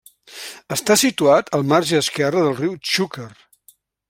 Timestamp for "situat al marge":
1.01-2.01